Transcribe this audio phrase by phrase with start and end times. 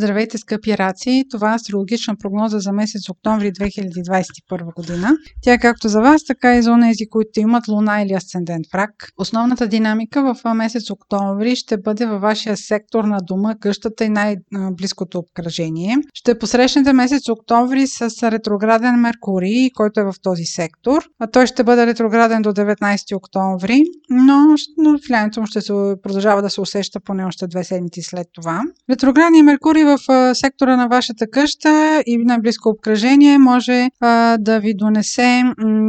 [0.00, 1.24] Здравейте, скъпи раци!
[1.30, 5.16] Това е астрологична прогноза за месец октомври 2021 година.
[5.42, 8.74] Тя е както за вас, така и за онези, които имат луна или асцендент в
[8.74, 8.92] рак.
[9.18, 15.18] Основната динамика в месец октомври ще бъде във вашия сектор на дома, къщата и най-близкото
[15.18, 15.96] обкръжение.
[16.14, 21.02] Ще посрещнете месец октомври с ретрограден Меркурий, който е в този сектор.
[21.18, 25.72] А той ще бъде ретрограден до 19 октомври, но, но влиянието му ще се
[26.02, 28.62] продължава да се усеща поне още две седмици след това.
[28.90, 33.88] Ретроградният Меркурий в сектора на вашата къща и най-близко обкръжение може
[34.38, 35.42] да ви донесе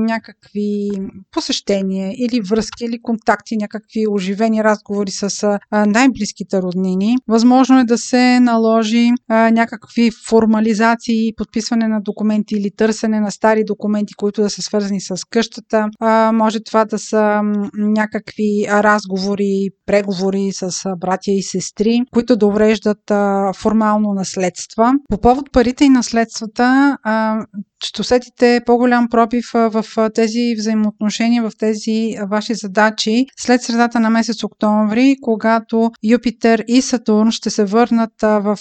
[0.07, 0.89] някакви
[1.31, 7.15] посещения или връзки или контакти, някакви оживени разговори с най-близките роднини.
[7.27, 14.13] Възможно е да се наложи някакви формализации, подписване на документи или търсене на стари документи,
[14.13, 15.85] които да са свързани с къщата.
[16.33, 17.41] Може това да са
[17.77, 23.53] някакви разговори, преговори с братя и сестри, които да увреждат а,
[23.91, 24.93] формално наследства.
[25.09, 27.45] По повод парите и наследствата, а,
[27.83, 34.43] ще усетите по-голям пробив в тези взаимоотношения, в тези ваши задачи след средата на месец
[34.43, 38.57] октомври, когато Юпитер и Сатурн ще се върнат в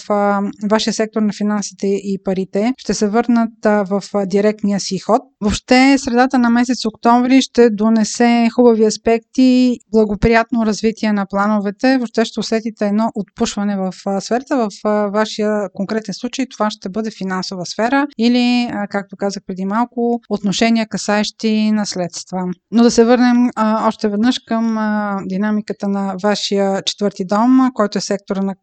[0.69, 5.21] вашия сектор на финансите и парите, ще се върнат в директния си ход.
[5.41, 11.97] Въобще средата на месец октомври ще донесе хубави аспекти, благоприятно развитие на плановете.
[11.97, 14.57] Въобще ще усетите едно отпушване в сферата.
[14.57, 14.69] В
[15.11, 20.87] вашия конкретен случай това ще бъде финансова сфера или, както както казах преди малко, отношения
[20.87, 22.45] касаещи наследства.
[22.71, 27.97] Но да се върнем а, още веднъж към а, динамиката на вашия четвърти дом, който
[27.97, 28.55] е сектора на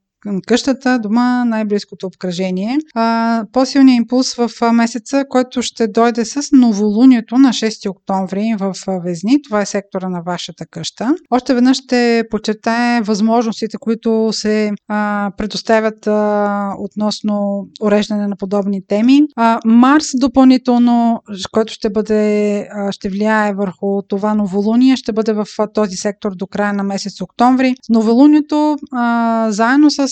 [0.47, 2.79] къщата, дома, най-близкото обкръжение.
[2.95, 8.75] А, по-силният импулс в месеца, който ще дойде с новолунието на 6 октомври в
[9.05, 9.43] Везни.
[9.43, 11.15] Това е сектора на вашата къща.
[11.31, 19.21] Още веднъж ще подчертая възможностите, които се а, предоставят а, относно уреждане на подобни теми.
[19.37, 25.47] А, Марс допълнително, който ще бъде, а, ще влияе върху това новолуние, ще бъде в
[25.75, 27.75] този сектор до края на месец октомври.
[27.89, 30.08] Новолунието а, заедно с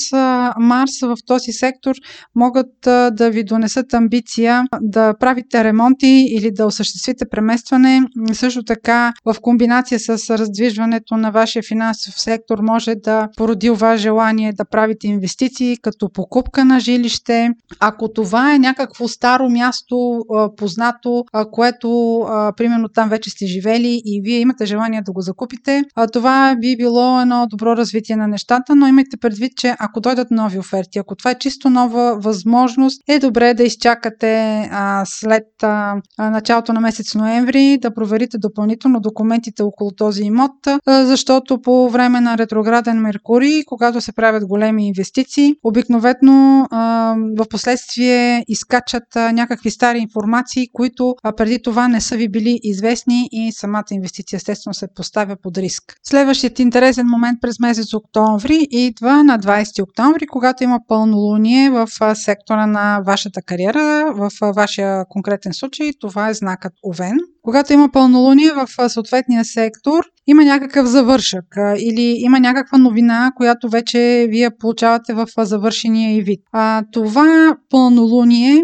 [0.58, 1.94] Марс в този сектор
[2.34, 2.72] могат
[3.12, 8.02] да ви донесат амбиция да правите ремонти или да осъществите преместване.
[8.32, 14.52] Също така в комбинация с раздвижването на вашия финансов сектор може да породи ваше желание
[14.52, 17.50] да правите инвестиции като покупка на жилище.
[17.80, 20.24] Ако това е някакво старо място,
[20.56, 22.20] познато, което
[22.56, 25.82] примерно там вече сте живели и вие имате желание да го закупите,
[26.12, 30.58] това би било едно добро развитие на нещата, но имайте предвид, че ако дойдат нови
[30.58, 36.72] оферти, ако това е чисто нова възможност, е добре да изчакате а, след а, началото
[36.72, 42.38] на месец ноември да проверите допълнително документите около този имот, а, защото по време на
[42.38, 49.98] ретрограден Меркурий, когато се правят големи инвестиции, обикновено а, в последствие изкачат а, някакви стари
[49.98, 54.86] информации, които а, преди това не са ви били известни и самата инвестиция естествено се
[54.94, 55.82] поставя под риск.
[56.02, 62.66] Следващият интересен момент през месец октомври идва на 20 октомври, когато има пълнолуние в сектора
[62.66, 67.16] на вашата кариера, в вашия конкретен случай това е знакът Овен.
[67.42, 71.44] Когато има пълнолуние в съответния сектор, има някакъв завършък
[71.78, 76.40] или има някаква новина, която вече вие получавате в завършения и вид.
[76.52, 78.62] А, това пълнолуние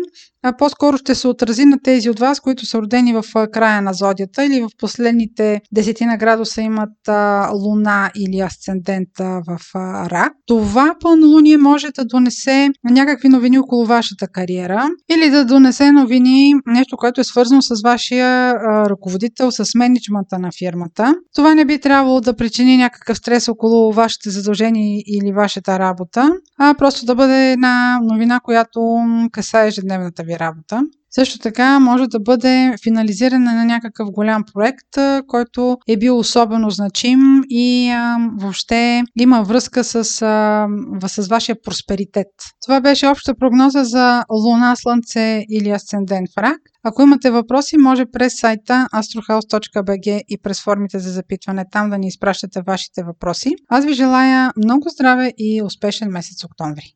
[0.58, 4.44] по-скоро ще се отрази на тези от вас, които са родени в края на зодията
[4.44, 10.32] или в последните десетина градуса имат а, луна или асцендента в а, рак.
[10.46, 16.96] Това пълнолуние може да донесе някакви новини около вашата кариера или да донесе новини, нещо,
[16.96, 21.14] което е свързано с вашия а, ръководител, с менеджмента на фирмата.
[21.34, 26.74] Това не би трябвало да причини някакъв стрес около вашите задължения или вашата работа, а
[26.74, 28.98] просто да бъде една новина, която
[29.32, 30.82] касае ежедневната ви работа.
[31.14, 37.18] Също така може да бъде финализиране на някакъв голям проект, който е бил особено значим
[37.48, 40.66] и а, въобще има връзка с, а,
[41.08, 42.28] с вашия просперитет.
[42.64, 46.58] Това беше обща прогноза за Луна, Слънце или Асцендент в рак.
[46.84, 52.06] Ако имате въпроси, може през сайта astrohouse.bg и през формите за запитване там да ни
[52.06, 53.50] изпращате вашите въпроси.
[53.68, 56.90] Аз ви желая много здраве и успешен месец октомври!